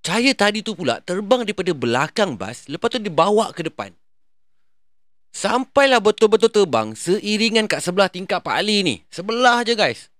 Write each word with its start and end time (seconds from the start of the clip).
Cahaya 0.00 0.32
tadi 0.32 0.64
tu 0.64 0.72
pula 0.72 1.04
terbang 1.04 1.44
daripada 1.44 1.72
belakang 1.76 2.32
bas, 2.32 2.64
lepas 2.66 2.88
tu 2.88 2.96
dibawa 2.96 3.52
ke 3.52 3.68
depan. 3.68 3.92
Sampailah 5.30 6.02
betul-betul 6.02 6.50
terbang 6.50 6.96
seiringan 6.96 7.70
kat 7.70 7.84
sebelah 7.84 8.10
tingkap 8.10 8.42
Pak 8.42 8.56
Ali 8.56 8.82
ni. 8.82 8.94
Sebelah 9.12 9.62
je 9.62 9.78
guys. 9.78 10.10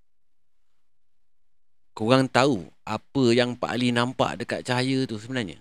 Korang 1.96 2.30
tahu 2.30 2.70
apa 2.86 3.24
yang 3.34 3.58
Pak 3.58 3.70
Ali 3.74 3.90
nampak 3.90 4.38
dekat 4.38 4.62
cahaya 4.62 5.04
tu 5.08 5.18
sebenarnya? 5.18 5.58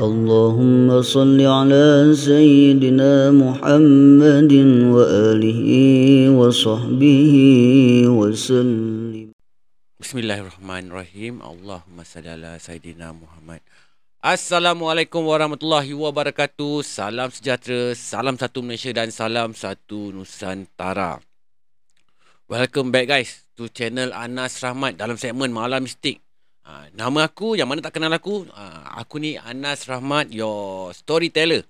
اللهم 0.00 0.88
صل 1.02 1.38
على 1.40 2.12
سيدنا 2.16 3.30
محمد 3.30 4.52
وآله 4.96 5.62
وصحبه 6.32 7.34
وسلم 8.08 9.30
Bismillahirrahmanirrahim. 10.00 11.44
Allahumma 11.44 12.08
salli 12.08 12.32
ala 12.32 12.56
Sayyidina 12.56 13.12
Muhammad. 13.12 13.60
Assalamualaikum 14.24 15.20
warahmatullahi 15.20 15.92
wabarakatuh. 15.92 16.80
Salam 16.80 17.28
sejahtera, 17.28 17.92
salam 17.92 18.40
satu 18.40 18.64
Malaysia 18.64 18.96
dan 18.96 19.12
salam 19.12 19.52
satu 19.52 20.08
Nusantara. 20.16 21.20
Welcome 22.48 22.88
back 22.88 23.12
guys 23.12 23.44
to 23.60 23.68
channel 23.68 24.16
Anas 24.16 24.64
Rahmat 24.64 24.96
dalam 24.96 25.20
segmen 25.20 25.52
Malam 25.52 25.84
Mistik. 25.84 26.23
Ha, 26.65 26.89
nama 26.97 27.29
aku, 27.29 27.53
yang 27.53 27.69
mana 27.69 27.77
tak 27.77 28.01
kenal 28.01 28.09
aku, 28.09 28.49
ha, 28.49 28.97
aku 28.97 29.21
ni 29.21 29.37
Anas 29.37 29.85
Rahmat, 29.85 30.33
your 30.33 30.89
storyteller. 30.97 31.61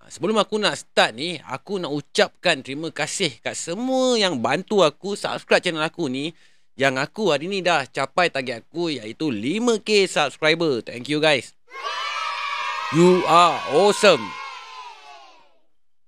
Ha, 0.00 0.08
sebelum 0.08 0.40
aku 0.40 0.56
nak 0.56 0.80
start 0.80 1.12
ni, 1.12 1.36
aku 1.44 1.76
nak 1.76 1.92
ucapkan 1.92 2.64
terima 2.64 2.88
kasih 2.88 3.36
kat 3.44 3.52
semua 3.52 4.16
yang 4.16 4.40
bantu 4.40 4.80
aku 4.80 5.12
subscribe 5.12 5.60
channel 5.60 5.84
aku 5.84 6.08
ni. 6.08 6.32
Yang 6.72 7.04
aku 7.04 7.36
hari 7.36 7.52
ni 7.52 7.60
dah 7.60 7.84
capai 7.84 8.32
target 8.32 8.64
aku 8.64 8.88
iaitu 8.88 9.28
5k 9.28 10.08
subscriber. 10.08 10.80
Thank 10.80 11.12
you 11.12 11.20
guys. 11.20 11.52
You 12.96 13.20
are 13.28 13.60
awesome. 13.76 14.24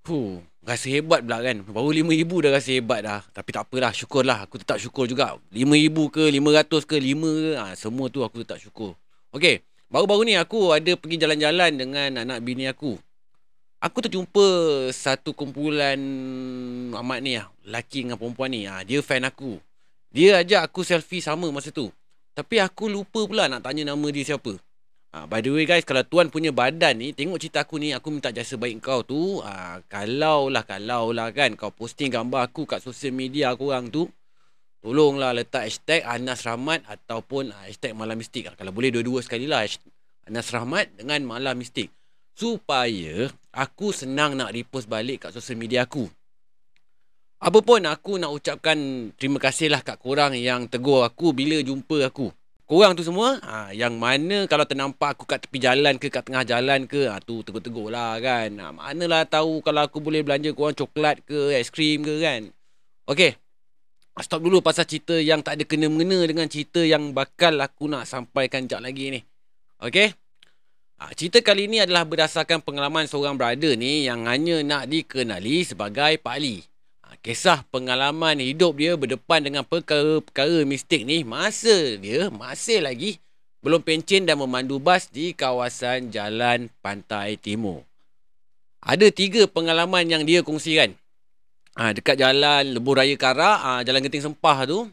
Fuh. 0.08 0.51
Rasa 0.62 0.86
hebat 0.94 1.26
pula 1.26 1.42
kan. 1.42 1.58
Baru 1.66 1.90
RM5,000 1.90 2.30
dah 2.38 2.50
rasa 2.54 2.70
hebat 2.70 3.00
dah. 3.02 3.20
Tapi 3.34 3.50
tak 3.50 3.66
apalah 3.66 3.90
Syukurlah. 3.90 4.38
Aku 4.46 4.62
tetap 4.62 4.78
syukur 4.78 5.10
juga. 5.10 5.34
RM5,000 5.50 5.96
ke 6.06 6.22
RM500 6.30 6.82
ke 6.86 6.94
RM5 7.02 7.24
ke. 7.26 7.50
Ha, 7.58 7.64
Semua 7.74 8.06
tu 8.06 8.22
aku 8.22 8.46
tetap 8.46 8.62
syukur. 8.62 8.94
Okay 9.34 9.66
Baru-baru 9.90 10.24
ni 10.24 10.34
aku 10.38 10.72
ada 10.72 10.92
pergi 10.96 11.20
jalan-jalan 11.20 11.74
Dengan 11.74 12.10
anak 12.22 12.38
bini 12.46 12.70
aku. 12.70 12.94
Aku 13.82 13.98
terjumpa 14.06 14.46
Satu 14.94 15.34
kumpulan 15.34 15.98
Amat 16.94 17.18
ni 17.26 17.34
lah. 17.34 17.50
Lelaki 17.66 18.06
dengan 18.06 18.22
perempuan 18.22 18.54
ni. 18.54 18.70
Ha, 18.70 18.86
Dia 18.86 19.02
fan 19.02 19.26
aku. 19.26 19.58
Dia 20.14 20.46
ajak 20.46 20.70
aku 20.70 20.86
selfie 20.86 21.18
sama 21.18 21.50
masa 21.50 21.74
tu. 21.74 21.90
Tapi 22.38 22.62
aku 22.62 22.86
lupa 22.86 23.26
pula 23.26 23.50
Nak 23.50 23.66
tanya 23.66 23.90
nama 23.90 24.06
dia 24.14 24.22
siapa 24.22 24.54
Ha, 25.12 25.28
by 25.28 25.44
the 25.44 25.52
way 25.52 25.68
guys, 25.68 25.84
kalau 25.84 26.00
tuan 26.08 26.32
punya 26.32 26.56
badan 26.56 26.96
ni, 26.96 27.12
tengok 27.12 27.36
cerita 27.36 27.68
aku 27.68 27.76
ni, 27.76 27.92
aku 27.92 28.08
minta 28.08 28.32
jasa 28.32 28.56
baik 28.56 28.80
kau 28.80 29.04
tu. 29.04 29.44
Ha, 29.44 29.84
kalau 29.84 30.48
lah, 30.48 30.64
kalau 30.64 31.12
lah 31.12 31.28
kan, 31.36 31.52
kau 31.52 31.68
posting 31.68 32.08
gambar 32.08 32.48
aku 32.48 32.64
kat 32.64 32.80
sosial 32.80 33.12
media 33.12 33.52
korang 33.52 33.92
tu, 33.92 34.08
tolonglah 34.80 35.36
letak 35.36 35.68
hashtag 35.68 36.00
Anas 36.08 36.48
Rahmat 36.48 36.88
ataupun 36.88 37.52
hashtag 37.52 37.92
Malam 37.92 38.24
Mistik. 38.24 38.56
Kalau 38.56 38.72
boleh 38.72 38.88
dua-dua 38.88 39.20
sekali 39.20 39.44
lah, 39.44 39.68
Anas 40.24 40.48
Rahmat 40.48 40.96
dengan 40.96 41.20
Malam 41.28 41.60
Mistik. 41.60 41.92
Supaya 42.32 43.28
aku 43.52 43.92
senang 43.92 44.40
nak 44.40 44.56
repost 44.56 44.88
balik 44.88 45.28
kat 45.28 45.36
sosial 45.36 45.60
media 45.60 45.84
aku. 45.84 46.08
Apa 47.42 47.60
pun 47.60 47.84
aku 47.84 48.16
nak 48.16 48.32
ucapkan 48.32 49.12
terima 49.20 49.36
kasih 49.36 49.68
lah 49.68 49.84
kat 49.84 50.00
korang 50.00 50.32
yang 50.32 50.72
tegur 50.72 51.04
aku 51.04 51.36
bila 51.36 51.60
jumpa 51.60 52.08
aku. 52.08 52.32
Korang 52.72 52.96
tu 52.96 53.04
semua 53.04 53.36
ha, 53.44 53.68
Yang 53.68 54.00
mana 54.00 54.48
kalau 54.48 54.64
ternampak 54.64 55.12
aku 55.12 55.28
kat 55.28 55.44
tepi 55.44 55.60
jalan 55.60 56.00
ke 56.00 56.08
Kat 56.08 56.24
tengah 56.24 56.40
jalan 56.40 56.88
ke 56.88 57.04
ha, 57.04 57.20
Tu 57.20 57.44
tegur-tegur 57.44 57.92
lah 57.92 58.16
kan. 58.16 58.48
Ha, 58.48 58.72
Manalah 58.72 59.28
tahu 59.28 59.60
kalau 59.60 59.84
aku 59.84 60.00
boleh 60.00 60.24
belanja 60.24 60.56
korang 60.56 60.72
coklat 60.72 61.20
ke 61.20 61.52
Aiskrim 61.52 62.00
ke 62.00 62.24
kan. 62.24 62.48
Okay 63.04 63.36
Stop 64.24 64.40
dulu 64.40 64.64
pasal 64.64 64.88
cerita 64.88 65.12
yang 65.20 65.44
tak 65.44 65.60
ada 65.60 65.68
kena-mengena 65.68 66.24
Dengan 66.24 66.48
cerita 66.48 66.80
yang 66.80 67.12
bakal 67.12 67.60
aku 67.60 67.92
nak 67.92 68.08
sampaikan 68.08 68.64
jap 68.64 68.80
lagi 68.80 69.12
ni. 69.12 69.20
Okay 69.76 70.16
ha, 70.96 71.12
Cerita 71.12 71.44
kali 71.44 71.68
ni 71.68 71.76
adalah 71.76 72.08
berdasarkan 72.08 72.64
pengalaman 72.64 73.04
seorang 73.04 73.36
brother 73.36 73.76
ni 73.76 74.08
Yang 74.08 74.20
hanya 74.32 74.56
nak 74.64 74.88
dikenali 74.88 75.60
sebagai 75.68 76.16
Pak 76.24 76.40
Ali 76.40 76.71
kisah 77.22 77.62
pengalaman 77.70 78.42
hidup 78.42 78.74
dia 78.74 78.98
berdepan 78.98 79.46
dengan 79.46 79.62
perkara-perkara 79.62 80.66
mistik 80.66 81.06
ni 81.06 81.22
masa 81.22 81.94
dia 81.96 82.26
masih 82.34 82.82
lagi 82.82 83.22
belum 83.62 83.78
pencen 83.78 84.26
dan 84.26 84.42
memandu 84.42 84.82
bas 84.82 85.06
di 85.06 85.30
kawasan 85.30 86.10
Jalan 86.10 86.66
Pantai 86.82 87.38
Timur. 87.38 87.86
Ada 88.82 89.14
tiga 89.14 89.46
pengalaman 89.46 90.02
yang 90.10 90.26
dia 90.26 90.42
kongsikan. 90.42 90.98
Ha, 91.78 91.94
dekat 91.94 92.18
jalan 92.18 92.74
Lebuh 92.74 92.98
Raya 92.98 93.14
Karak, 93.14 93.58
ha, 93.62 93.70
jalan 93.86 94.02
Genting 94.02 94.26
Sempah 94.26 94.66
tu, 94.66 94.90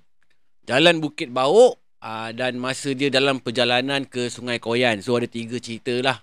jalan 0.69 1.01
Bukit 1.01 1.33
Bauk 1.33 1.81
ha, 1.97 2.29
dan 2.29 2.61
masa 2.61 2.93
dia 2.93 3.09
dalam 3.09 3.41
perjalanan 3.41 4.05
ke 4.05 4.29
Sungai 4.29 4.61
Koyan. 4.61 5.01
So 5.01 5.17
ada 5.17 5.25
tiga 5.25 5.57
cerita 5.57 5.97
lah. 6.05 6.21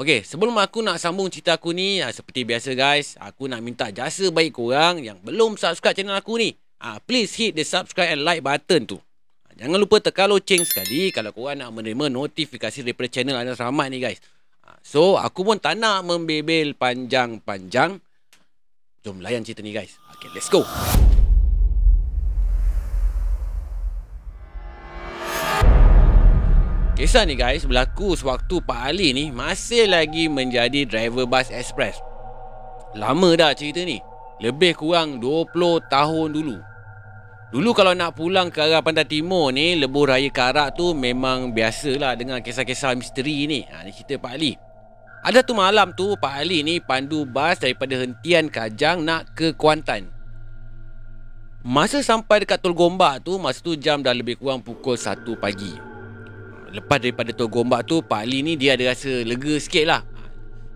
Okey, 0.00 0.24
sebelum 0.24 0.56
aku 0.56 0.80
nak 0.80 0.96
sambung 0.96 1.28
cerita 1.28 1.60
aku 1.60 1.76
ni, 1.76 2.00
ha, 2.00 2.08
seperti 2.08 2.48
biasa 2.48 2.72
guys, 2.72 3.12
aku 3.20 3.44
nak 3.44 3.60
minta 3.60 3.92
jasa 3.92 4.32
baik 4.32 4.56
korang 4.56 5.04
yang 5.04 5.20
belum 5.20 5.60
subscribe 5.60 5.92
channel 5.92 6.16
aku 6.16 6.40
ni. 6.40 6.56
Ha, 6.80 6.96
please 7.04 7.36
hit 7.36 7.52
the 7.52 7.62
subscribe 7.62 8.08
and 8.08 8.24
like 8.24 8.40
button 8.40 8.88
tu. 8.88 8.96
Ha, 8.96 9.52
jangan 9.52 9.76
lupa 9.76 10.00
tekan 10.00 10.32
loceng 10.32 10.64
sekali 10.64 11.12
kalau 11.12 11.30
korang 11.36 11.60
nak 11.60 11.76
menerima 11.76 12.08
notifikasi 12.08 12.88
daripada 12.88 13.08
channel 13.12 13.36
Anas 13.36 13.60
Rahmat 13.60 13.92
ni 13.92 14.00
guys. 14.00 14.18
So, 14.82 15.14
aku 15.14 15.46
pun 15.46 15.62
tak 15.62 15.78
nak 15.78 16.02
membebel 16.02 16.74
panjang-panjang. 16.74 18.02
Jom 19.06 19.22
layan 19.22 19.46
cerita 19.46 19.62
ni 19.62 19.70
guys. 19.70 19.94
Okay, 20.18 20.32
let's 20.34 20.50
go. 20.50 20.66
Kisah 26.92 27.24
ni 27.24 27.40
guys 27.40 27.64
berlaku 27.64 28.12
sewaktu 28.12 28.60
Pak 28.68 28.92
Ali 28.92 29.16
ni 29.16 29.32
masih 29.32 29.88
lagi 29.88 30.28
menjadi 30.28 30.84
driver 30.84 31.24
bas 31.24 31.48
express. 31.48 31.96
Lama 32.92 33.32
dah 33.32 33.56
cerita 33.56 33.80
ni. 33.80 33.96
Lebih 34.44 34.76
kurang 34.76 35.16
20 35.16 35.88
tahun 35.88 36.28
dulu. 36.36 36.60
Dulu 37.48 37.70
kalau 37.72 37.96
nak 37.96 38.12
pulang 38.12 38.52
ke 38.52 38.60
arah 38.60 38.84
Pantai 38.84 39.08
Timur 39.08 39.56
ni, 39.56 39.80
lebuh 39.80 40.04
raya 40.04 40.28
Karak 40.28 40.76
tu 40.76 40.92
memang 40.92 41.56
biasalah 41.56 42.12
dengan 42.12 42.44
kisah-kisah 42.44 42.92
misteri 42.92 43.48
ni. 43.48 43.64
Ha, 43.72 43.88
ni 43.88 43.96
cerita 43.96 44.20
Pak 44.20 44.32
Ali. 44.36 44.52
Ada 45.24 45.40
tu 45.40 45.56
malam 45.56 45.96
tu, 45.96 46.12
Pak 46.20 46.44
Ali 46.44 46.60
ni 46.60 46.76
pandu 46.76 47.24
bas 47.24 47.56
daripada 47.56 47.96
hentian 47.96 48.52
Kajang 48.52 49.00
nak 49.00 49.32
ke 49.32 49.56
Kuantan. 49.56 50.12
Masa 51.64 52.04
sampai 52.04 52.44
dekat 52.44 52.60
Tol 52.60 52.76
Gombak 52.76 53.24
tu, 53.24 53.40
masa 53.40 53.64
tu 53.64 53.80
jam 53.80 54.04
dah 54.04 54.12
lebih 54.12 54.36
kurang 54.36 54.60
pukul 54.60 55.00
1 55.00 55.24
pagi 55.40 55.91
lepas 56.72 56.98
daripada 56.98 57.30
tu 57.36 57.46
gombak 57.46 57.84
tu 57.84 58.00
Pak 58.00 58.24
Ali 58.24 58.40
ni 58.40 58.56
dia 58.56 58.74
ada 58.74 58.90
rasa 58.90 59.22
lega 59.22 59.54
sikit 59.60 59.84
lah. 59.86 60.02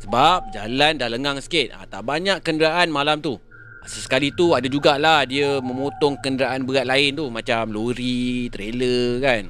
Sebab 0.04 0.52
jalan 0.52 1.00
dah 1.00 1.08
lengang 1.08 1.40
sikit. 1.40 1.72
Ha, 1.72 1.88
tak 1.88 2.04
banyak 2.04 2.44
kenderaan 2.44 2.92
malam 2.92 3.18
tu. 3.24 3.40
Sesekali 3.86 4.34
tu 4.34 4.52
ada 4.52 4.68
jugalah 4.68 5.24
dia 5.24 5.62
memotong 5.64 6.20
kenderaan 6.20 6.68
berat 6.68 6.84
lain 6.84 7.16
tu. 7.16 7.32
Macam 7.32 7.72
lori, 7.72 8.52
trailer 8.52 9.24
kan. 9.24 9.44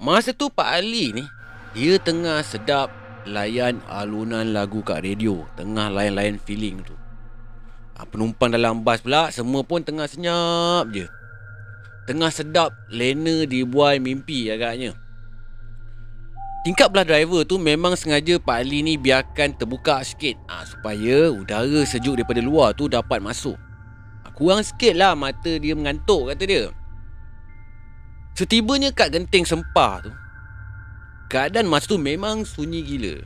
Masa 0.00 0.32
tu 0.32 0.48
Pak 0.48 0.70
Ali 0.80 1.12
ni 1.12 1.24
dia 1.74 2.00
tengah 2.00 2.40
sedap 2.46 2.88
layan 3.26 3.82
alunan 3.90 4.54
lagu 4.54 4.80
kat 4.86 5.02
radio. 5.02 5.44
Tengah 5.58 5.90
layan-layan 5.92 6.38
feeling 6.38 6.80
tu. 6.86 6.94
Ha, 7.98 8.06
penumpang 8.06 8.54
dalam 8.54 8.86
bas 8.86 9.02
pula 9.02 9.28
semua 9.34 9.66
pun 9.66 9.82
tengah 9.82 10.06
senyap 10.08 10.88
je 10.94 11.19
Tengah 12.10 12.34
sedap 12.34 12.74
Lena 12.90 13.46
dibuai 13.46 14.02
mimpi 14.02 14.50
agaknya. 14.50 14.98
Tingkat 16.66 16.90
belah 16.90 17.06
driver 17.06 17.46
tu 17.46 17.54
memang 17.54 17.94
sengaja 17.94 18.34
Pak 18.42 18.66
Ali 18.66 18.82
ni 18.82 18.98
biarkan 18.98 19.54
terbuka 19.54 20.02
sikit. 20.02 20.34
Ha, 20.50 20.66
Supaya 20.66 21.30
udara 21.30 21.86
sejuk 21.86 22.18
daripada 22.18 22.42
luar 22.42 22.74
tu 22.74 22.90
dapat 22.90 23.22
masuk. 23.22 23.54
Ha, 24.26 24.34
Kurang 24.34 24.66
sikit 24.66 24.98
lah 24.98 25.14
mata 25.14 25.54
dia 25.54 25.70
mengantuk 25.78 26.34
kata 26.34 26.42
dia. 26.50 26.74
Setibanya 28.34 28.90
kat 28.90 29.14
genting 29.14 29.46
sempah 29.46 30.02
tu 30.02 30.10
Keadaan 31.30 31.70
masa 31.70 31.94
tu 31.94 32.00
memang 32.00 32.42
sunyi 32.42 32.82
gila 32.82 33.22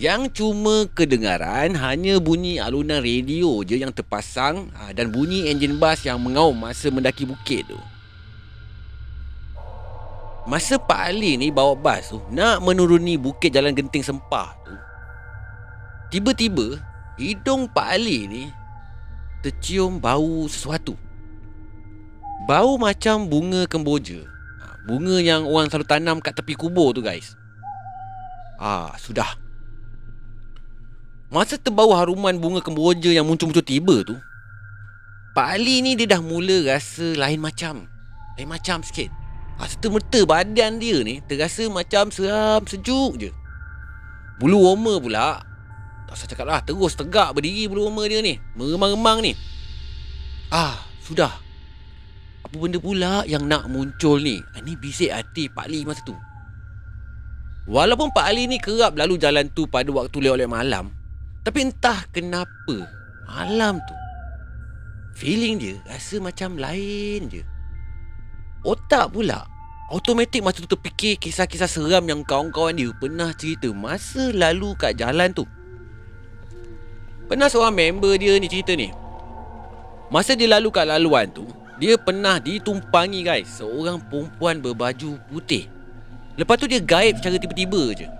Yang 0.00 0.40
cuma 0.40 0.88
kedengaran 0.96 1.76
hanya 1.76 2.16
bunyi 2.16 2.56
alunan 2.56 3.04
radio 3.04 3.60
je 3.60 3.76
yang 3.76 3.92
terpasang 3.92 4.72
ha, 4.72 4.96
dan 4.96 5.12
bunyi 5.12 5.52
enjin 5.52 5.76
bas 5.76 6.00
yang 6.08 6.16
mengaum 6.16 6.56
masa 6.56 6.88
mendaki 6.88 7.28
bukit 7.28 7.68
tu. 7.68 7.76
Masa 10.48 10.80
Pak 10.80 11.12
Ali 11.12 11.36
ni 11.36 11.52
bawa 11.52 11.76
bas 11.76 12.08
tu 12.08 12.16
nak 12.32 12.64
menuruni 12.64 13.20
bukit 13.20 13.52
jalan 13.52 13.76
genting 13.76 14.00
sempah 14.00 14.56
tu. 14.64 14.72
Tiba-tiba 16.16 16.80
hidung 17.20 17.68
Pak 17.68 18.00
Ali 18.00 18.24
ni 18.24 18.44
tercium 19.44 20.00
bau 20.00 20.48
sesuatu. 20.48 20.96
Bau 22.48 22.80
macam 22.80 23.28
bunga 23.28 23.68
kemboja. 23.68 24.24
Ha, 24.64 24.80
bunga 24.88 25.20
yang 25.20 25.44
orang 25.44 25.68
selalu 25.68 25.84
tanam 25.84 26.16
kat 26.24 26.32
tepi 26.40 26.56
kubur 26.56 26.96
tu 26.96 27.04
guys. 27.04 27.36
Ah, 28.56 28.96
sudah. 28.96 29.39
Masa 31.30 31.54
terbau 31.54 31.94
haruman 31.94 32.34
bunga 32.42 32.58
kemboja 32.58 33.14
yang 33.14 33.22
muncul-muncul 33.22 33.62
tiba 33.62 34.02
tu, 34.02 34.18
Pak 35.30 35.46
Ali 35.62 35.78
ni 35.78 35.94
dia 35.94 36.18
dah 36.18 36.18
mula 36.18 36.66
rasa 36.66 37.14
lain 37.14 37.38
macam. 37.38 37.86
Lain 38.34 38.50
macam 38.50 38.82
sikit. 38.82 39.14
Ha, 39.62 39.70
serta-merta 39.70 40.26
badan 40.26 40.82
dia 40.82 40.98
ni 41.06 41.22
terasa 41.22 41.70
macam 41.70 42.10
seram 42.10 42.66
sejuk 42.66 43.12
je. 43.14 43.30
Bulu 44.42 44.58
roma 44.58 44.98
pula, 44.98 45.38
tak 46.10 46.14
usah 46.18 46.26
cakap 46.26 46.46
lah, 46.50 46.60
terus 46.66 46.98
tegak 46.98 47.30
berdiri 47.30 47.70
bulu 47.70 47.86
roma 47.86 48.10
dia 48.10 48.18
ni. 48.18 48.34
Meremang-remang 48.58 49.22
ni. 49.22 49.32
Ah, 50.50 50.82
sudah. 51.06 51.30
Apa 52.42 52.58
benda 52.58 52.82
pula 52.82 53.22
yang 53.30 53.46
nak 53.46 53.70
muncul 53.70 54.18
ni? 54.18 54.42
Ini 54.58 54.72
ah, 54.74 54.78
bisik 54.82 55.14
hati 55.14 55.46
Pak 55.46 55.70
Ali 55.70 55.86
masa 55.86 56.02
tu. 56.02 56.18
Walaupun 57.70 58.10
Pak 58.10 58.26
Ali 58.26 58.50
ni 58.50 58.58
kerap 58.58 58.98
lalu 58.98 59.14
jalan 59.14 59.46
tu 59.54 59.70
pada 59.70 59.86
waktu 59.94 60.26
lewat-lewat 60.26 60.50
malam, 60.50 60.90
tapi 61.40 61.68
entah 61.68 62.04
kenapa 62.12 62.76
malam 63.24 63.80
tu 63.80 63.96
feeling 65.16 65.60
dia 65.60 65.76
rasa 65.88 66.16
macam 66.20 66.56
lain 66.56 67.28
je. 67.28 67.42
Otak 68.64 69.16
pula 69.16 69.48
automatik 69.88 70.40
masa 70.44 70.62
tu 70.62 70.70
terfikir 70.70 71.16
kisah-kisah 71.16 71.68
seram 71.68 72.04
yang 72.06 72.22
kawan-kawan 72.22 72.76
dia 72.76 72.92
pernah 72.96 73.32
cerita 73.34 73.68
masa 73.72 74.32
lalu 74.32 74.72
kat 74.76 74.96
jalan 75.00 75.32
tu. 75.32 75.44
Pernah 77.28 77.48
seorang 77.48 77.74
member 77.76 78.16
dia 78.20 78.36
ni 78.36 78.48
cerita 78.50 78.74
ni. 78.74 78.90
Masa 80.10 80.34
dia 80.34 80.50
lalu 80.50 80.74
kat 80.74 80.90
laluan 80.90 81.30
tu, 81.30 81.46
dia 81.78 81.94
pernah 81.94 82.42
ditumpangi 82.42 83.22
guys 83.22 83.62
seorang 83.62 84.02
perempuan 84.10 84.58
berbaju 84.58 85.16
putih. 85.30 85.70
Lepas 86.34 86.58
tu 86.58 86.66
dia 86.66 86.82
gaib 86.82 87.16
secara 87.16 87.38
tiba-tiba 87.38 87.94
je. 87.94 88.19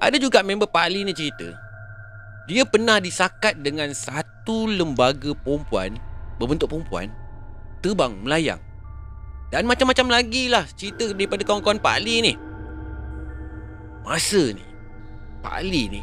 Ada 0.00 0.16
juga 0.16 0.40
member 0.40 0.64
Pak 0.64 0.84
Ali 0.88 1.04
ni 1.04 1.12
cerita. 1.12 1.52
Dia 2.48 2.64
pernah 2.64 2.96
disakat 2.98 3.60
dengan 3.60 3.92
satu 3.92 4.64
lembaga 4.64 5.36
perempuan 5.36 6.00
berbentuk 6.40 6.72
perempuan 6.72 7.12
terbang 7.84 8.16
melayang. 8.24 8.60
Dan 9.52 9.68
macam-macam 9.68 10.08
lagi 10.08 10.48
lah 10.48 10.64
cerita 10.72 11.12
daripada 11.12 11.44
kawan-kawan 11.44 11.76
Pak 11.76 11.94
Ali 12.00 12.24
ni. 12.24 12.34
Masa 14.00 14.56
ni, 14.56 14.64
Pak 15.44 15.52
Ali 15.60 15.92
ni, 15.92 16.02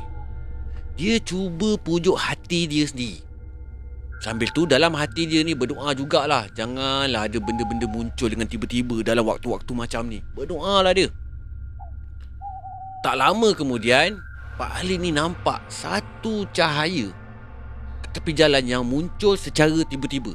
dia 0.93 1.17
cuba 1.17 1.73
pujuk 1.81 2.13
hati 2.13 2.69
dia 2.69 2.85
sendiri. 2.85 3.25
Sambil 4.21 4.49
tu 4.53 4.69
dalam 4.69 4.93
hati 4.93 5.29
dia 5.29 5.45
ni 5.45 5.53
berdoa 5.53 5.93
jugalah 5.93 6.49
Janganlah 6.57 7.29
ada 7.29 7.37
benda-benda 7.37 7.85
muncul 7.85 8.25
dengan 8.25 8.49
tiba-tiba 8.49 9.05
dalam 9.05 9.21
waktu-waktu 9.29 9.71
macam 9.77 10.09
ni 10.09 10.25
Berdoa 10.33 10.81
lah 10.81 10.89
dia 10.89 11.05
Tak 13.05 13.15
lama 13.17 13.53
kemudian 13.53 14.17
Pak 14.57 14.81
Ali 14.81 14.97
ni 14.97 15.13
nampak 15.13 15.61
satu 15.69 16.49
cahaya 16.49 17.13
Tepi 18.17 18.33
jalan 18.33 18.65
yang 18.65 18.81
muncul 18.81 19.37
secara 19.37 19.77
tiba-tiba. 19.85 20.33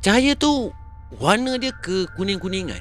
Cahaya 0.00 0.32
tu 0.32 0.72
warna 1.20 1.60
dia 1.60 1.76
ke 1.76 2.08
kuning-kuningan 2.16 2.80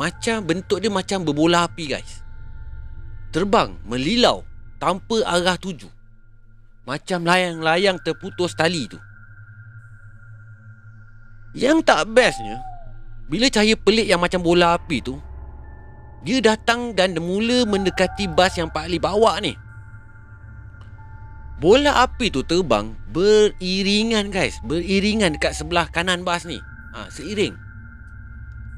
Macam 0.00 0.48
bentuk 0.48 0.80
dia 0.80 0.88
macam 0.88 1.28
berbola 1.28 1.68
api 1.68 1.92
guys. 1.92 2.24
Terbang, 3.28 3.76
melilau 3.84 4.48
tanpa 4.80 5.20
arah 5.28 5.60
tuju. 5.60 5.92
Macam 6.88 7.28
layang-layang 7.28 8.00
terputus 8.00 8.56
tali 8.56 8.88
tu. 8.88 8.96
Yang 11.52 11.84
tak 11.84 12.08
bestnya, 12.08 12.64
bila 13.28 13.52
cahaya 13.52 13.76
pelik 13.76 14.08
yang 14.08 14.24
macam 14.24 14.40
bola 14.40 14.72
api 14.80 15.04
tu, 15.04 15.20
dia 16.26 16.38
datang 16.42 16.94
dan 16.94 17.14
mula 17.18 17.62
mendekati 17.68 18.26
bas 18.26 18.58
yang 18.58 18.70
Pak 18.70 18.90
Ali 18.90 18.98
bawa 18.98 19.38
ni. 19.38 19.54
Bola 21.58 22.06
api 22.06 22.30
tu 22.30 22.46
terbang 22.46 22.94
beriringan 23.10 24.30
guys, 24.30 24.62
beriringan 24.62 25.34
dekat 25.34 25.58
sebelah 25.58 25.90
kanan 25.90 26.22
bas 26.22 26.46
ni. 26.46 26.58
Ha, 26.94 27.10
seiring. 27.10 27.54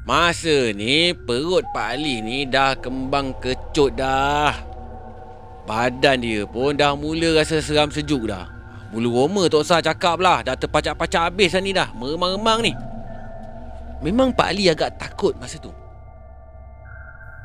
Masa 0.09 0.73
ni 0.73 1.13
perut 1.13 1.65
Pak 1.77 2.01
Ali 2.01 2.25
ni 2.25 2.49
dah 2.49 2.73
kembang 2.81 3.37
kecut 3.37 4.01
dah. 4.01 4.57
Badan 5.69 6.25
dia 6.25 6.49
pun 6.49 6.73
dah 6.73 6.97
mula 6.97 7.37
rasa 7.37 7.61
seram 7.61 7.93
sejuk 7.93 8.27
dah. 8.27 8.49
Bulu 8.91 9.13
roma 9.13 9.47
tak 9.47 9.63
usah 9.63 9.79
cakap 9.79 10.19
lah. 10.19 10.43
Dah 10.43 10.59
terpacak-pacak 10.59 11.31
habis 11.31 11.55
dah 11.55 11.63
ni 11.63 11.71
dah. 11.71 11.95
Meremang-remang 11.95 12.59
ni. 12.65 12.73
Memang 14.03 14.35
Pak 14.35 14.51
Ali 14.51 14.67
agak 14.67 14.99
takut 14.99 15.37
masa 15.39 15.63
tu. 15.63 15.71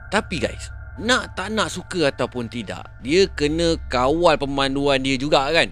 Tapi 0.10 0.38
guys, 0.38 0.70
nak 1.02 1.36
tak 1.36 1.52
nak 1.52 1.68
suka 1.68 2.14
ataupun 2.14 2.48
tidak, 2.48 2.88
dia 3.04 3.28
kena 3.34 3.76
kawal 3.92 4.40
pemanduan 4.40 5.02
dia 5.04 5.20
juga 5.20 5.52
kan. 5.52 5.72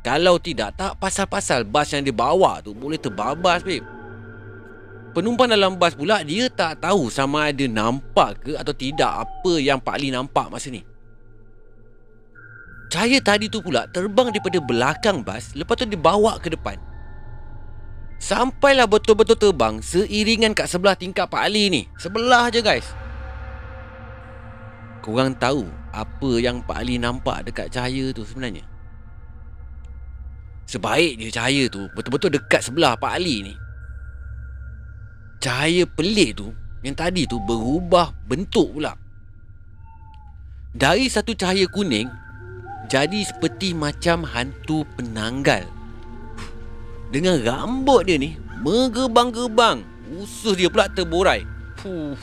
Kalau 0.00 0.40
tidak, 0.40 0.78
tak 0.80 0.96
pasal-pasal 0.96 1.68
bas 1.68 1.90
yang 1.92 2.06
dia 2.06 2.14
bawa 2.14 2.64
tu 2.64 2.72
boleh 2.72 2.96
terbabas 2.96 3.60
babe. 3.60 3.84
Penumpang 5.10 5.50
dalam 5.50 5.74
bas 5.74 5.92
pula 5.92 6.22
dia 6.22 6.46
tak 6.46 6.86
tahu 6.86 7.10
sama 7.10 7.50
ada 7.50 7.66
nampak 7.66 8.46
ke 8.46 8.52
atau 8.54 8.70
tidak 8.70 9.26
apa 9.26 9.58
yang 9.58 9.82
Pak 9.82 9.98
Ali 9.98 10.14
nampak 10.14 10.46
masa 10.48 10.70
ni. 10.70 10.86
Cahaya 12.90 13.22
tadi 13.22 13.46
tu 13.46 13.62
pula 13.62 13.86
terbang 13.86 14.34
daripada 14.34 14.58
belakang 14.58 15.22
bas 15.22 15.54
Lepas 15.54 15.78
tu 15.78 15.86
dibawa 15.86 16.42
ke 16.42 16.50
depan 16.50 16.74
Sampailah 18.18 18.90
betul-betul 18.90 19.38
terbang 19.38 19.78
Seiringan 19.78 20.58
kat 20.58 20.66
sebelah 20.66 20.98
tingkap 20.98 21.30
Pak 21.30 21.38
Ali 21.38 21.70
ni 21.70 21.86
Sebelah 21.94 22.50
je 22.50 22.58
guys 22.58 22.90
Korang 25.00 25.36
tahu 25.36 25.64
Apa 25.90 26.30
yang 26.40 26.60
Pak 26.64 26.76
Ali 26.80 27.00
nampak 27.00 27.48
dekat 27.48 27.72
cahaya 27.72 28.12
tu 28.12 28.24
sebenarnya 28.24 28.64
Sebaik 30.68 31.18
dia 31.18 31.28
cahaya 31.32 31.66
tu 31.66 31.88
Betul-betul 31.96 32.36
dekat 32.36 32.62
sebelah 32.62 32.94
Pak 32.94 33.12
Ali 33.16 33.42
ni 33.48 33.54
Cahaya 35.40 35.88
pelik 35.88 36.36
tu 36.36 36.52
Yang 36.84 36.96
tadi 36.96 37.22
tu 37.24 37.40
berubah 37.42 38.12
bentuk 38.28 38.76
pula 38.76 38.94
Dari 40.76 41.08
satu 41.10 41.32
cahaya 41.34 41.64
kuning 41.66 42.20
jadi 42.90 43.22
seperti 43.22 43.70
macam 43.70 44.26
hantu 44.26 44.82
penanggal. 44.98 45.62
Dengan 47.14 47.38
rambut 47.38 48.02
dia 48.02 48.18
ni 48.18 48.34
menggebang-gebang. 48.66 49.86
Usus 50.18 50.58
dia 50.58 50.66
pula 50.66 50.90
terborai. 50.90 51.46
Fuh, 51.78 52.18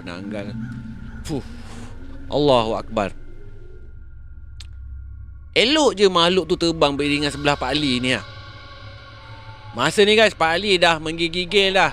penanggal. 0.00 0.56
Fuh. 1.22 1.44
Allahu 2.28 2.78
Akbar. 2.78 3.14
Elok 5.52 5.92
je 5.92 6.08
makhluk 6.08 6.48
tu 6.48 6.56
terbang 6.56 6.96
beriringan 6.96 7.28
sebelah 7.28 7.56
Pak 7.60 7.76
Ali 7.76 8.00
ni 8.00 8.16
lah. 8.16 8.24
Masa 9.76 10.04
ni 10.04 10.16
guys, 10.16 10.36
Pak 10.36 10.50
Ali 10.60 10.80
dah 10.80 10.96
menggigil 10.96 11.76
dah. 11.76 11.92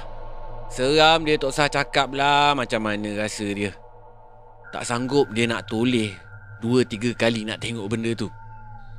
Seram 0.71 1.25
dia 1.27 1.36
tak 1.36 1.50
usah 1.51 1.67
cakap 1.67 2.12
lah 2.15 2.55
macam 2.55 2.83
mana 2.86 3.19
rasa 3.19 3.48
dia. 3.51 3.75
Tak 4.69 4.86
sanggup 4.86 5.33
dia 5.33 5.50
nak 5.50 5.65
toleh 5.65 6.13
Dua 6.62 6.86
tiga 6.86 7.09
kali 7.17 7.41
nak 7.41 7.57
tengok 7.57 7.89
benda 7.89 8.13
tu 8.13 8.29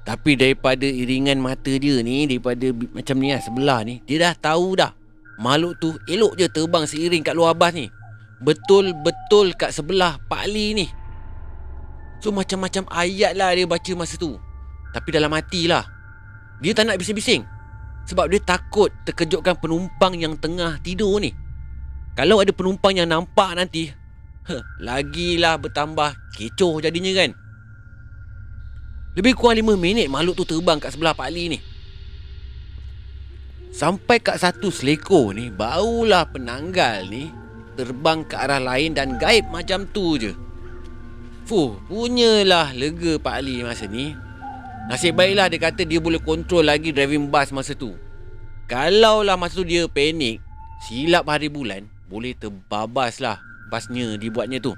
Tapi 0.03 0.35
daripada 0.35 0.83
iringan 0.83 1.39
mata 1.39 1.71
dia 1.71 2.03
ni 2.03 2.27
Daripada 2.27 2.75
macam 2.75 3.17
ni 3.23 3.31
lah 3.31 3.39
sebelah 3.39 3.81
ni 3.87 4.03
Dia 4.03 4.31
dah 4.31 4.35
tahu 4.35 4.75
dah 4.75 4.91
Makhluk 5.39 5.79
tu 5.79 5.95
elok 6.11 6.35
je 6.37 6.51
terbang 6.51 6.85
seiring 6.85 7.23
kat 7.23 7.39
luar 7.39 7.55
bas 7.55 7.71
ni 7.71 7.87
Betul-betul 8.41 9.53
kat 9.53 9.77
sebelah 9.77 10.17
Pak 10.25 10.49
Ali 10.49 10.73
ni. 10.73 10.87
So 12.25 12.33
macam-macam 12.33 12.89
ayat 12.89 13.37
lah 13.37 13.53
dia 13.53 13.69
baca 13.69 13.93
masa 13.93 14.17
tu. 14.17 14.41
Tapi 14.97 15.09
dalam 15.13 15.33
hati 15.37 15.69
lah. 15.69 15.85
Dia 16.61 16.73
tak 16.73 16.89
nak 16.89 16.97
bising-bising. 17.01 17.45
Sebab 18.09 18.33
dia 18.33 18.41
takut 18.41 18.89
terkejutkan 19.05 19.61
penumpang 19.61 20.17
yang 20.17 20.37
tengah 20.41 20.81
tidur 20.81 21.21
ni. 21.21 21.37
Kalau 22.17 22.41
ada 22.41 22.53
penumpang 22.53 22.97
yang 22.97 23.09
nampak 23.09 23.55
nanti 23.55 23.93
huh, 24.45 24.63
Lagilah 24.83 25.61
bertambah 25.61 26.17
kecoh 26.37 26.81
jadinya 26.81 27.13
kan. 27.17 27.31
Lebih 29.21 29.37
kurang 29.37 29.59
5 29.59 29.77
minit 29.77 30.07
makhluk 30.09 30.39
tu 30.39 30.45
terbang 30.49 30.81
kat 30.81 30.97
sebelah 30.97 31.13
Pak 31.13 31.29
Ali 31.29 31.53
ni. 31.53 31.59
Sampai 33.71 34.19
kat 34.19 34.43
satu 34.43 34.69
seleko 34.75 35.31
ni, 35.31 35.47
barulah 35.49 36.27
penanggal 36.27 37.07
ni 37.07 37.31
terbang 37.81 38.21
ke 38.29 38.37
arah 38.37 38.61
lain 38.61 38.93
dan 38.93 39.17
gaib 39.17 39.49
macam 39.49 39.89
tu 39.89 40.21
je. 40.21 40.37
Fuh, 41.49 41.81
punyalah 41.89 42.77
lega 42.77 43.17
Pak 43.17 43.41
Ali 43.41 43.65
masa 43.65 43.89
ni. 43.89 44.13
Nasib 44.93 45.17
baiklah 45.17 45.49
dia 45.49 45.57
kata 45.57 45.89
dia 45.89 45.97
boleh 45.97 46.21
kontrol 46.21 46.69
lagi 46.69 46.93
driving 46.93 47.33
bus 47.33 47.49
masa 47.57 47.73
tu. 47.73 47.97
Kalau 48.69 49.25
lah 49.25 49.41
masa 49.41 49.59
tu 49.59 49.67
dia 49.67 49.89
panik, 49.89 50.45
silap 50.85 51.25
hari 51.27 51.49
bulan, 51.49 51.89
boleh 52.07 52.37
terbabas 52.37 53.19
lah 53.19 53.41
basnya 53.73 54.21
dibuatnya 54.21 54.61
tu. 54.61 54.77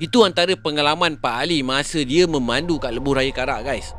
Itu 0.00 0.26
antara 0.26 0.56
pengalaman 0.58 1.20
Pak 1.20 1.46
Ali 1.46 1.62
masa 1.62 2.02
dia 2.02 2.26
memandu 2.26 2.80
kat 2.80 2.90
Lebuh 2.90 3.14
Raya 3.14 3.30
Karak 3.30 3.68
guys. 3.68 3.94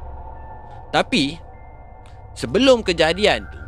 Tapi 0.92 1.40
sebelum 2.36 2.84
kejadian 2.84 3.48
tu 3.48 3.63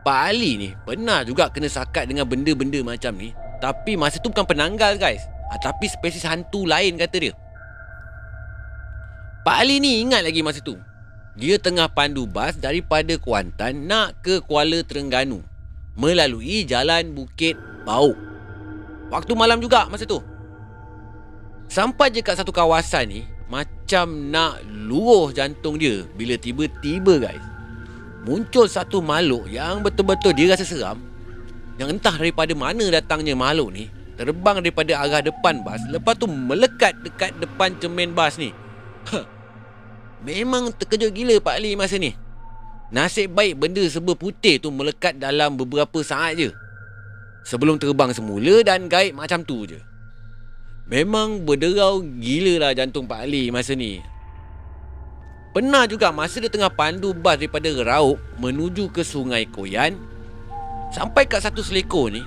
Pak 0.00 0.32
Ali 0.32 0.56
ni 0.56 0.68
pernah 0.88 1.20
juga 1.20 1.52
kena 1.52 1.68
sakat 1.68 2.08
dengan 2.08 2.24
benda-benda 2.24 2.80
macam 2.80 3.12
ni. 3.20 3.36
Tapi 3.60 4.00
masa 4.00 4.16
tu 4.16 4.32
bukan 4.32 4.48
penanggal 4.48 4.96
guys. 4.96 5.20
Ha, 5.52 5.60
tapi 5.60 5.90
spesies 5.90 6.24
hantu 6.24 6.64
lain 6.64 6.96
kata 6.96 7.16
dia. 7.20 7.32
Pak 9.44 9.56
Ali 9.60 9.76
ni 9.80 10.00
ingat 10.00 10.24
lagi 10.24 10.40
masa 10.40 10.64
tu. 10.64 10.80
Dia 11.36 11.60
tengah 11.60 11.88
pandu 11.92 12.24
bas 12.24 12.56
daripada 12.56 13.16
Kuantan 13.20 13.84
nak 13.88 14.24
ke 14.24 14.40
Kuala 14.40 14.80
Terengganu. 14.80 15.44
Melalui 16.00 16.64
jalan 16.64 17.12
Bukit 17.12 17.60
Bau. 17.84 18.16
Waktu 19.12 19.32
malam 19.36 19.60
juga 19.60 19.84
masa 19.92 20.08
tu. 20.08 20.24
Sampai 21.70 22.10
je 22.10 22.18
kat 22.18 22.34
satu 22.34 22.50
kawasan 22.50 23.06
ni 23.06 23.22
Macam 23.46 24.26
nak 24.26 24.58
luruh 24.66 25.30
jantung 25.30 25.78
dia 25.78 26.02
Bila 26.18 26.34
tiba-tiba 26.34 27.22
guys 27.22 27.59
Muncul 28.20 28.68
satu 28.68 29.00
makhluk 29.00 29.48
yang 29.48 29.80
betul-betul 29.80 30.36
dia 30.36 30.52
rasa 30.52 30.64
seram. 30.64 31.00
Yang 31.80 31.96
entah 31.96 32.16
daripada 32.20 32.52
mana 32.52 32.84
datangnya 32.92 33.32
makhluk 33.32 33.72
ni 33.72 33.88
Terbang 34.20 34.60
daripada 34.60 35.00
arah 35.00 35.24
depan 35.24 35.64
bas 35.64 35.80
Lepas 35.88 36.12
tu 36.20 36.28
melekat 36.28 36.92
dekat 37.00 37.32
depan 37.40 37.72
cermin 37.80 38.12
bas 38.12 38.36
ni. 38.36 38.52
Memang 40.28 40.76
terkejut 40.76 41.16
gila 41.16 41.40
Pak 41.40 41.56
Ali 41.56 41.72
masa 41.72 41.96
ni. 41.96 42.12
Nasib 42.92 43.32
baik 43.32 43.56
benda 43.56 43.80
serba 43.88 44.12
putih 44.12 44.60
tu 44.60 44.68
melekat 44.68 45.16
dalam 45.16 45.56
beberapa 45.56 46.04
saat 46.04 46.36
je. 46.36 46.52
Sebelum 47.48 47.80
terbang 47.80 48.12
semula 48.12 48.60
dan 48.60 48.92
gaib 48.92 49.16
macam 49.16 49.40
tu 49.40 49.64
je. 49.64 49.80
Memang 50.84 51.48
berderau 51.48 52.04
gila 52.04 52.68
lah 52.68 52.76
jantung 52.76 53.08
Pak 53.08 53.24
Ali 53.24 53.48
masa 53.48 53.72
ni. 53.72 54.04
Pernah 55.50 55.82
juga 55.90 56.14
masa 56.14 56.38
dia 56.38 56.46
tengah 56.46 56.70
pandu 56.70 57.10
bas 57.10 57.34
daripada 57.34 57.66
Rauk 57.66 58.22
menuju 58.38 58.86
ke 58.94 59.02
Sungai 59.02 59.50
Koyan. 59.50 59.98
Sampai 60.94 61.26
kat 61.26 61.42
satu 61.42 61.58
selekor 61.58 62.14
ni. 62.14 62.22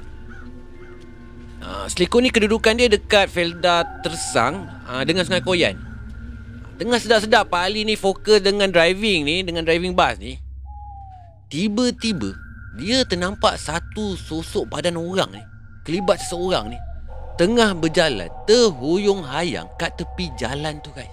Uh, 1.63 1.87
selekor 1.87 2.19
ni 2.19 2.27
kedudukan 2.27 2.75
dia 2.75 2.91
dekat 2.91 3.31
Felda 3.31 3.87
Tersang 4.03 4.67
uh, 4.83 5.07
dengan 5.07 5.23
Sungai 5.23 5.39
Koyan. 5.39 5.79
Tengah 6.75 6.99
sedap-sedap 6.99 7.47
Pak 7.47 7.63
Ali 7.63 7.87
ni 7.87 7.95
fokus 7.95 8.43
dengan 8.43 8.67
driving 8.67 9.23
ni, 9.23 9.39
dengan 9.39 9.63
driving 9.63 9.95
bas 9.95 10.19
ni. 10.19 10.35
Tiba-tiba 11.47 12.35
dia 12.75 13.07
ternampak 13.07 13.55
satu 13.55 14.19
sosok 14.19 14.67
badan 14.67 14.99
orang 14.99 15.31
ni. 15.31 15.43
Kelibat 15.87 16.19
seseorang 16.19 16.75
ni 16.75 16.79
tengah 17.33 17.73
berjalan 17.73 18.29
terhuyung 18.45 19.25
hayang 19.25 19.65
kat 19.81 19.95
tepi 19.97 20.29
jalan 20.37 20.77
tu 20.85 20.93
guys. 20.93 21.09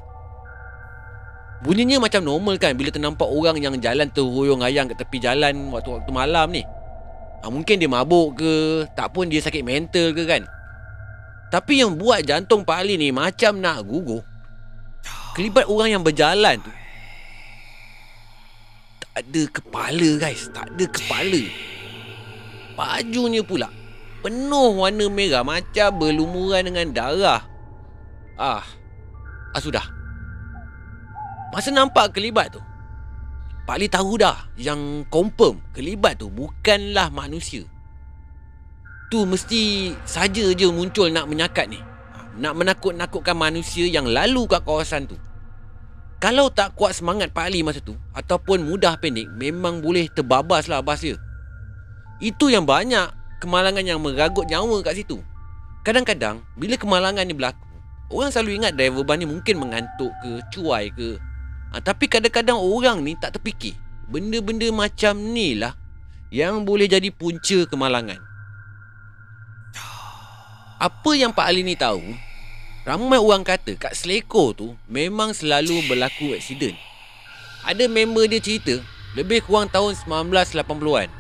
Bunyinya 1.60 2.00
macam 2.00 2.24
normal 2.24 2.56
kan 2.56 2.72
bila 2.72 2.88
ternampak 2.88 3.28
orang 3.28 3.60
yang 3.60 3.76
jalan 3.76 4.08
terhuyung 4.08 4.64
hayang 4.64 4.88
kat 4.88 4.96
tepi 5.04 5.20
jalan 5.20 5.68
waktu-waktu 5.68 6.08
malam 6.08 6.48
ni. 6.56 6.64
Ha, 7.44 7.52
mungkin 7.52 7.76
dia 7.76 7.88
mabuk 7.88 8.40
ke, 8.40 8.84
tak 8.96 9.12
pun 9.12 9.28
dia 9.28 9.44
sakit 9.44 9.60
mental 9.60 10.16
ke 10.16 10.24
kan. 10.24 10.48
Tapi 11.52 11.84
yang 11.84 12.00
buat 12.00 12.24
jantung 12.24 12.64
Pak 12.64 12.80
Ali 12.80 12.96
ni 12.96 13.12
macam 13.12 13.60
nak 13.60 13.84
gugur. 13.84 14.24
Kelibat 15.36 15.68
orang 15.68 16.00
yang 16.00 16.02
berjalan 16.04 16.56
tu. 16.64 16.72
Tak 19.04 19.12
ada 19.20 19.42
kepala 19.52 20.08
guys, 20.16 20.48
tak 20.54 20.64
ada 20.72 20.84
kepala. 20.88 21.42
Bajunya 22.78 23.44
pula 23.44 23.68
penuh 24.20 24.80
warna 24.80 25.06
merah 25.08 25.44
macam 25.44 25.88
berlumuran 25.96 26.72
dengan 26.72 26.86
darah. 26.92 27.42
Ah, 28.40 28.64
ah 29.52 29.60
sudah. 29.60 30.00
Masa 31.50 31.75
nampak 31.75 32.14
kelibat 32.14 32.54
tu, 32.54 32.62
Pak 33.66 33.76
Li 33.78 33.87
tahu 33.90 34.19
dah 34.19 34.50
yang 34.54 35.07
confirm 35.11 35.59
kelibat 35.75 36.19
tu 36.19 36.30
bukanlah 36.30 37.11
manusia. 37.11 37.66
Tu 39.11 39.26
mesti 39.26 39.95
saja 40.07 40.54
je 40.54 40.66
muncul 40.71 41.11
nak 41.11 41.26
menyakat 41.26 41.66
ni. 41.66 41.83
Nak 42.38 42.54
menakut-nakutkan 42.54 43.35
manusia 43.35 43.90
yang 43.90 44.07
lalu 44.07 44.47
kat 44.47 44.62
kawasan 44.62 45.11
tu. 45.11 45.19
Kalau 46.23 46.47
tak 46.52 46.78
kuat 46.78 46.95
semangat 46.95 47.33
Pak 47.33 47.49
Ali 47.49 47.64
masa 47.64 47.80
tu 47.80 47.97
Ataupun 48.12 48.61
mudah 48.61 49.00
panik 49.00 49.25
Memang 49.40 49.80
boleh 49.80 50.04
terbabas 50.12 50.69
lah 50.69 50.85
bas 50.85 51.00
dia 51.00 51.16
Itu 52.21 52.52
yang 52.52 52.69
banyak 52.69 53.09
kemalangan 53.40 53.83
yang 53.83 53.99
meragut 54.04 54.45
nyawa 54.47 54.85
kat 54.85 55.00
situ. 55.00 55.19
Kadang-kadang, 55.80 56.45
bila 56.61 56.76
kemalangan 56.76 57.25
ni 57.25 57.33
berlaku, 57.33 57.64
orang 58.12 58.28
selalu 58.28 58.61
ingat 58.61 58.76
driver 58.76 59.00
ban 59.00 59.16
ni 59.16 59.25
mungkin 59.25 59.57
mengantuk 59.57 60.12
ke, 60.21 60.45
cuai 60.52 60.92
ke. 60.92 61.16
Ha, 61.70 61.78
tapi 61.78 62.10
kadang-kadang 62.10 62.58
orang 62.58 63.02
ni 63.06 63.14
tak 63.14 63.38
terfikir. 63.38 63.78
Benda-benda 64.10 64.66
macam 64.74 65.14
ni 65.22 65.54
lah 65.54 65.78
yang 66.34 66.66
boleh 66.66 66.90
jadi 66.90 67.10
punca 67.14 67.66
kemalangan. 67.66 68.18
Apa 70.80 71.12
yang 71.12 71.30
Pak 71.30 71.46
Ali 71.46 71.60
ni 71.60 71.76
tahu, 71.76 72.00
ramai 72.88 73.20
orang 73.20 73.44
kata 73.44 73.76
kat 73.76 73.92
Seleko 73.92 74.56
tu 74.56 74.72
memang 74.88 75.36
selalu 75.36 75.84
berlaku 75.86 76.32
aksiden. 76.32 76.72
Ada 77.62 77.84
member 77.84 78.24
dia 78.24 78.40
cerita, 78.40 78.80
lebih 79.12 79.44
kurang 79.44 79.68
tahun 79.68 79.92
1980-an. 79.92 81.12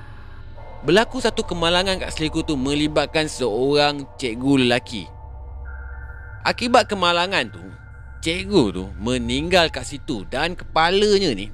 Berlaku 0.80 1.20
satu 1.20 1.44
kemalangan 1.44 2.00
kat 2.00 2.10
Seleko 2.16 2.40
tu 2.40 2.56
melibatkan 2.56 3.28
seorang 3.28 4.08
cikgu 4.16 4.64
lelaki. 4.64 5.04
Akibat 6.40 6.88
kemalangan 6.88 7.52
tu, 7.52 7.60
cikgu 8.20 8.64
tu 8.72 8.84
meninggal 9.00 9.72
kat 9.72 9.88
situ 9.88 10.28
dan 10.28 10.52
kepalanya 10.52 11.32
ni 11.32 11.48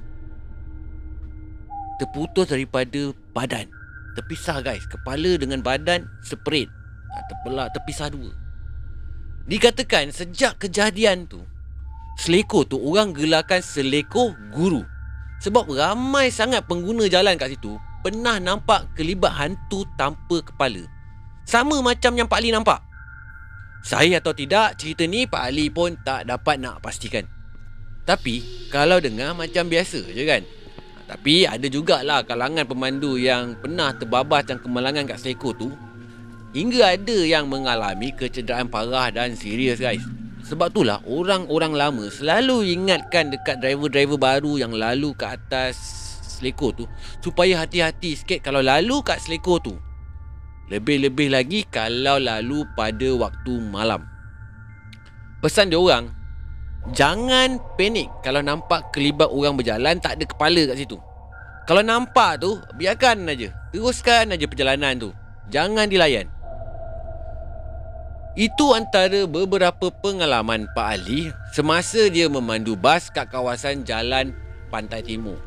terputus 1.97 2.47
daripada 2.47 3.11
badan. 3.33 3.65
Terpisah 4.13 4.61
guys, 4.61 4.85
kepala 4.89 5.37
dengan 5.37 5.61
badan 5.61 6.05
separate. 6.25 6.69
Ha, 7.13 7.17
terbelah, 7.29 7.69
terpisah 7.73 8.09
dua. 8.09 8.33
Dikatakan 9.45 10.09
sejak 10.13 10.57
kejadian 10.61 11.29
tu, 11.29 11.41
Seleko 12.17 12.65
tu 12.65 12.81
orang 12.81 13.13
gelarkan 13.13 13.61
Seleko 13.61 14.33
Guru. 14.53 14.81
Sebab 15.37 15.69
ramai 15.69 16.33
sangat 16.33 16.65
pengguna 16.65 17.05
jalan 17.05 17.37
kat 17.37 17.53
situ 17.53 17.77
pernah 18.01 18.41
nampak 18.41 18.89
kelibat 18.97 19.37
hantu 19.37 19.85
tanpa 19.93 20.41
kepala. 20.41 20.81
Sama 21.45 21.77
macam 21.85 22.17
yang 22.17 22.25
Pak 22.25 22.39
Ali 22.41 22.49
nampak. 22.49 22.86
Saya 23.85 24.19
atau 24.19 24.33
tidak, 24.35 24.77
cerita 24.77 25.05
ni 25.05 25.25
Pak 25.29 25.41
Ali 25.41 25.71
pun 25.71 25.95
tak 26.01 26.27
dapat 26.27 26.59
nak 26.59 26.83
pastikan. 26.83 27.23
Tapi, 28.07 28.67
kalau 28.71 29.03
dengar 29.03 29.35
macam 29.35 29.67
biasa 29.67 29.99
je 30.11 30.23
kan? 30.23 30.43
Tapi 31.07 31.47
ada 31.47 31.63
jugalah 31.71 32.19
kalangan 32.27 32.67
pemandu 32.67 33.15
yang 33.15 33.55
pernah 33.55 33.95
terbabas 33.95 34.43
dan 34.43 34.59
kemalangan 34.59 35.07
kat 35.07 35.23
Seleko 35.23 35.55
tu 35.55 35.71
Hingga 36.51 36.99
ada 36.99 37.17
yang 37.23 37.47
mengalami 37.47 38.11
kecederaan 38.11 38.67
parah 38.67 39.07
dan 39.07 39.31
serius 39.39 39.79
guys 39.79 40.03
Sebab 40.43 40.67
itulah 40.67 40.99
orang-orang 41.07 41.71
lama 41.71 42.11
selalu 42.11 42.75
ingatkan 42.75 43.31
dekat 43.31 43.63
driver-driver 43.63 44.19
baru 44.19 44.59
yang 44.59 44.75
lalu 44.75 45.15
ke 45.15 45.31
atas 45.31 45.79
selekor 46.37 46.75
tu 46.75 46.85
supaya 47.23 47.65
hati-hati 47.65 48.13
sikit 48.13 48.39
kalau 48.45 48.61
lalu 48.61 49.01
kat 49.01 49.17
selekor 49.17 49.57
tu. 49.57 49.75
Lebih-lebih 50.67 51.31
lagi 51.31 51.63
kalau 51.71 52.19
lalu 52.19 52.67
pada 52.75 53.07
waktu 53.15 53.53
malam. 53.71 54.03
Pesan 55.39 55.71
dia 55.71 55.79
orang, 55.79 56.11
jangan 56.91 57.55
panik 57.79 58.11
kalau 58.19 58.43
nampak 58.43 58.91
kelibat 58.91 59.31
orang 59.31 59.55
berjalan 59.55 59.95
tak 60.03 60.19
ada 60.19 60.25
kepala 60.27 60.67
kat 60.67 60.75
situ. 60.83 60.99
Kalau 61.67 61.83
nampak 61.83 62.43
tu, 62.43 62.59
biarkan 62.79 63.27
aja. 63.27 63.51
Teruskan 63.71 64.31
aja 64.31 64.45
perjalanan 64.47 64.95
tu. 64.95 65.09
Jangan 65.51 65.87
dilayan. 65.87 66.27
Itu 68.37 68.75
antara 68.77 69.25
beberapa 69.25 69.89
pengalaman 69.89 70.69
Pak 70.77 70.87
Ali 70.87 71.33
semasa 71.57 72.05
dia 72.11 72.29
memandu 72.29 72.77
bas 72.77 73.09
kat 73.09 73.33
kawasan 73.33 73.81
Jalan 73.81 74.29
Pantai 74.69 75.01
Timur. 75.01 75.46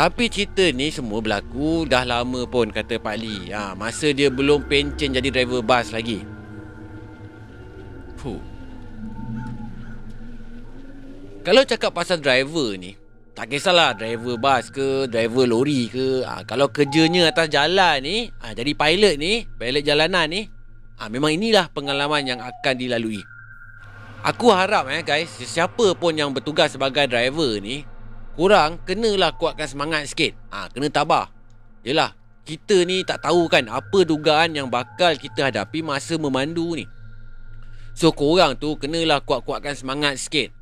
Tapi 0.00 0.32
cerita 0.32 0.64
ni 0.72 0.88
semua 0.88 1.20
berlaku 1.20 1.84
dah 1.84 2.08
lama 2.08 2.48
pun 2.48 2.72
kata 2.72 2.96
Pak 2.96 3.16
Li. 3.20 3.52
Ha, 3.52 3.76
masa 3.76 4.08
dia 4.16 4.32
belum 4.32 4.64
pencen 4.64 5.12
jadi 5.12 5.28
driver 5.28 5.60
bas 5.60 5.92
lagi. 5.92 6.24
Fuh. 8.16 8.40
Kalau 11.44 11.68
cakap 11.68 11.92
pasal 11.92 12.16
driver 12.16 12.80
ni, 12.80 12.96
tak 13.36 13.52
kisahlah 13.52 13.92
driver 13.92 14.40
bas 14.40 14.72
ke, 14.72 15.04
driver 15.04 15.44
lori 15.44 15.92
ke. 15.92 16.24
Ha, 16.24 16.48
kalau 16.48 16.72
kerjanya 16.72 17.28
atas 17.28 17.52
jalan 17.52 18.00
ni, 18.00 18.32
ha, 18.40 18.56
jadi 18.56 18.72
pilot 18.72 19.20
ni, 19.20 19.44
pilot 19.44 19.84
jalanan 19.84 20.32
ni, 20.32 20.48
ha, 20.96 21.12
memang 21.12 21.36
inilah 21.36 21.68
pengalaman 21.76 22.24
yang 22.24 22.40
akan 22.40 22.72
dilalui. 22.72 23.20
Aku 24.24 24.48
harap 24.48 24.88
eh 24.88 25.04
guys, 25.04 25.28
siapa 25.28 25.92
pun 25.92 26.16
yang 26.16 26.32
bertugas 26.32 26.72
sebagai 26.72 27.04
driver 27.04 27.60
ni, 27.60 27.84
korang 28.38 28.78
kenalah 28.86 29.34
kuatkan 29.34 29.66
semangat 29.66 30.10
sikit. 30.10 30.32
Ha, 30.54 30.70
kena 30.70 30.90
tabah. 30.90 31.30
Yelah, 31.82 32.14
kita 32.44 32.84
ni 32.84 33.02
tak 33.02 33.24
tahu 33.24 33.48
kan 33.48 33.66
apa 33.70 34.04
dugaan 34.04 34.54
yang 34.56 34.68
bakal 34.68 35.16
kita 35.16 35.48
hadapi 35.48 35.80
masa 35.80 36.16
memandu 36.20 36.76
ni. 36.76 36.84
So 37.96 38.14
korang 38.14 38.56
tu 38.56 38.78
kenalah 38.78 39.20
kuat-kuatkan 39.24 39.74
semangat 39.76 40.16
sikit. 40.20 40.54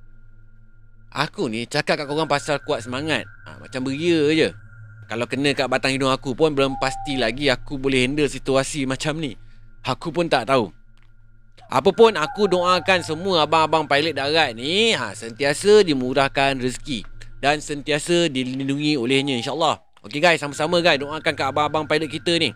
Aku 1.08 1.48
ni 1.48 1.64
cakap 1.64 2.04
kat 2.04 2.06
korang 2.08 2.28
pasal 2.28 2.60
kuat 2.62 2.84
semangat. 2.84 3.24
Ha, 3.48 3.56
macam 3.60 3.80
beria 3.84 4.28
je. 4.32 4.48
Kalau 5.08 5.24
kena 5.24 5.56
kat 5.56 5.72
batang 5.72 5.96
hidung 5.96 6.12
aku 6.12 6.36
pun 6.36 6.52
belum 6.52 6.76
pasti 6.76 7.16
lagi 7.16 7.48
aku 7.48 7.80
boleh 7.80 8.04
handle 8.04 8.28
situasi 8.28 8.84
macam 8.84 9.16
ni. 9.16 9.32
Aku 9.80 10.12
pun 10.12 10.28
tak 10.28 10.52
tahu. 10.52 10.68
Apa 11.68 11.92
pun 11.92 12.16
aku 12.16 12.48
doakan 12.48 13.00
semua 13.04 13.44
abang-abang 13.44 13.84
pilot 13.88 14.16
darat 14.16 14.56
ni 14.56 14.92
ha, 14.96 15.12
sentiasa 15.12 15.84
dimurahkan 15.84 16.60
rezeki 16.60 17.17
dan 17.38 17.62
sentiasa 17.62 18.26
dilindungi 18.30 18.98
olehnya 18.98 19.38
insyaAllah. 19.38 19.78
Okey 20.06 20.22
guys, 20.22 20.42
sama-sama 20.42 20.78
guys 20.78 20.98
doakan 21.02 21.34
ke 21.34 21.42
abang-abang 21.42 21.86
pilot 21.86 22.10
kita 22.10 22.38
ni. 22.38 22.50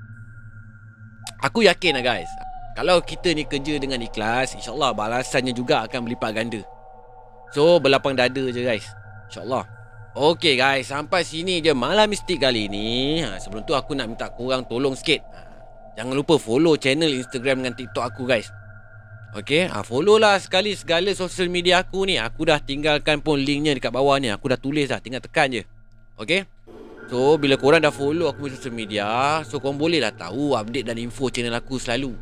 Aku 1.43 1.63
yakin 1.67 1.99
lah 1.99 2.05
guys. 2.07 2.31
Kalau 2.73 3.03
kita 3.03 3.35
ni 3.37 3.45
kerja 3.45 3.77
dengan 3.77 4.01
ikhlas, 4.01 4.55
insyaAllah 4.57 4.95
balasannya 4.95 5.53
juga 5.53 5.85
akan 5.87 6.09
berlipat 6.09 6.31
ganda. 6.33 6.63
So, 7.53 7.77
berlapang 7.83 8.17
dada 8.17 8.45
je 8.49 8.63
guys. 8.65 8.87
InsyaAllah. 9.29 9.69
Okey 10.13 10.61
guys, 10.61 10.93
sampai 10.93 11.25
sini 11.25 11.65
je 11.65 11.73
malam 11.73 12.09
mistik 12.09 12.41
kali 12.41 12.69
ni. 12.69 13.21
Ha, 13.25 13.41
sebelum 13.41 13.65
tu 13.65 13.73
aku 13.73 13.97
nak 13.97 14.13
minta 14.13 14.29
korang 14.29 14.65
tolong 14.69 14.93
sikit. 14.93 15.25
Ha, 15.25 15.41
jangan 15.97 16.13
lupa 16.17 16.37
follow 16.37 16.77
channel 16.77 17.09
Instagram 17.13 17.65
dengan 17.65 17.75
TikTok 17.77 18.05
aku 18.13 18.29
guys. 18.29 18.49
Okay, 19.33 19.65
ha, 19.65 19.81
follow 19.81 20.21
lah 20.21 20.37
sekali 20.37 20.77
segala 20.77 21.09
social 21.17 21.49
media 21.49 21.81
aku 21.81 22.05
ni. 22.05 22.21
Aku 22.21 22.45
dah 22.45 22.61
tinggalkan 22.61 23.25
pun 23.25 23.41
linknya 23.41 23.73
dekat 23.73 23.89
bawah 23.89 24.21
ni. 24.21 24.29
Aku 24.29 24.45
dah 24.45 24.61
tulis 24.61 24.93
dah, 24.93 25.01
tinggal 25.01 25.25
tekan 25.25 25.49
je. 25.49 25.65
Okay. 26.21 26.45
So, 27.09 27.41
bila 27.41 27.57
korang 27.57 27.81
dah 27.81 27.89
follow 27.89 28.29
aku 28.29 28.53
di 28.53 28.61
social 28.61 28.77
media, 28.77 29.41
so 29.49 29.57
korang 29.57 29.81
boleh 29.81 30.05
lah 30.05 30.13
tahu 30.13 30.53
update 30.53 30.85
dan 30.85 31.01
info 31.01 31.33
channel 31.33 31.57
aku 31.57 31.81
selalu. 31.81 32.13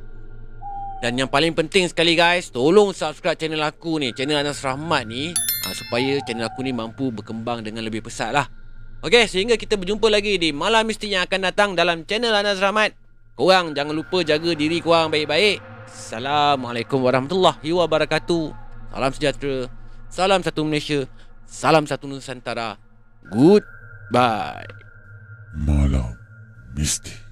Dan 1.02 1.18
yang 1.18 1.26
paling 1.26 1.50
penting 1.50 1.90
sekali 1.90 2.14
guys, 2.14 2.54
tolong 2.54 2.94
subscribe 2.94 3.34
channel 3.34 3.66
aku 3.66 3.98
ni, 3.98 4.14
channel 4.14 4.46
Anas 4.46 4.62
Rahmat 4.62 5.02
ni, 5.10 5.34
ha, 5.34 5.74
supaya 5.74 6.22
channel 6.22 6.46
aku 6.46 6.62
ni 6.62 6.70
mampu 6.70 7.10
berkembang 7.10 7.66
dengan 7.66 7.82
lebih 7.82 8.06
pesat 8.06 8.30
lah. 8.30 8.46
Okay, 9.02 9.26
sehingga 9.26 9.58
kita 9.58 9.74
berjumpa 9.74 10.06
lagi 10.06 10.38
di 10.38 10.54
malam 10.54 10.86
mistik 10.86 11.10
yang 11.10 11.26
akan 11.26 11.40
datang 11.42 11.74
dalam 11.74 12.06
channel 12.06 12.30
Anas 12.38 12.62
Rahmat. 12.62 12.94
Korang 13.34 13.74
jangan 13.74 13.98
lupa 13.98 14.22
jaga 14.22 14.54
diri 14.54 14.78
korang 14.78 15.10
baik-baik. 15.10 15.79
Assalamualaikum 15.90 17.02
warahmatullahi 17.02 17.74
wabarakatuh. 17.74 18.54
Salam 18.94 19.10
sejahtera. 19.10 19.66
Salam 20.06 20.38
satu 20.38 20.62
Malaysia. 20.62 21.02
Salam 21.50 21.82
satu 21.82 22.06
Nusantara. 22.06 22.78
Goodbye. 23.26 24.70
Malam 25.58 26.14
Mistik. 26.78 27.29